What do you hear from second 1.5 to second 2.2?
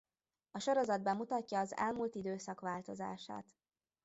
az elmúlt